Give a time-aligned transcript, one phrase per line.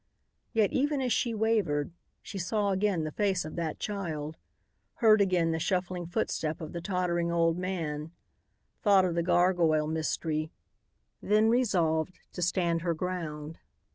[0.51, 1.91] Yet, even as she wavered,
[2.23, 4.35] she saw again the face of that child,
[4.95, 8.11] heard again the shuffling footstep of the tottering old man,
[8.81, 10.49] thought of the gargoyle mystery;
[11.21, 13.59] then resolved to stand her ground.